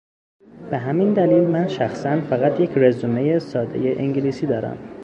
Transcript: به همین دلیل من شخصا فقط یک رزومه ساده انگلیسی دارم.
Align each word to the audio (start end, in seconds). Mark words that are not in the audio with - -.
به 0.71 0.77
همین 0.77 1.13
دلیل 1.13 1.43
من 1.47 1.67
شخصا 1.67 2.21
فقط 2.21 2.59
یک 2.59 2.71
رزومه 2.77 3.39
ساده 3.39 3.95
انگلیسی 3.97 4.45
دارم. 4.45 4.77